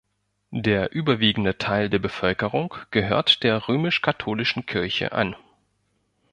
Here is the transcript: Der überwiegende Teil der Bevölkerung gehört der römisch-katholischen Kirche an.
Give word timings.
Der 0.55 0.93
überwiegende 0.93 1.59
Teil 1.59 1.87
der 1.87 1.99
Bevölkerung 1.99 2.73
gehört 2.89 3.43
der 3.43 3.67
römisch-katholischen 3.67 4.65
Kirche 4.65 5.11
an. 5.11 5.35